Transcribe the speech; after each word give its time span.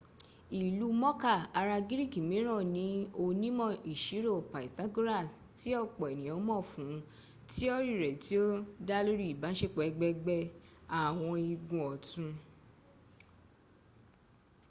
ìlú 0.61 0.85
mọ̀ká 1.01 1.33
ará 1.59 1.77
gíríkì 1.87 2.19
mìíràn 2.29 2.63
ni 2.75 2.85
onímọ̀-ìṣirò 3.25 4.35
pythagoras 4.51 5.31
tí 5.57 5.69
ọ̀pọ̀ 5.83 6.05
ènìyàn 6.13 6.41
mọ̀ 6.47 6.59
fún 6.71 6.91
tíọ́rì 7.49 7.93
rẹ̀ 8.03 8.15
tí 8.23 8.33
o 8.45 8.47
dálórí 8.87 9.25
ìbáṣepọ̀ 9.33 9.83
ẹ̀gbẹ̀gbẹ́ 9.89 10.41
àwọn 11.03 11.35
igun 11.53 11.85
ọ̀tún 11.93 12.29